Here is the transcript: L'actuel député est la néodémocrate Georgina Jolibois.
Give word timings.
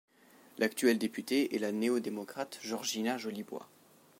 L'actuel 0.57 0.97
député 0.97 1.55
est 1.55 1.59
la 1.59 1.71
néodémocrate 1.71 2.59
Georgina 2.63 3.19
Jolibois. 3.19 3.69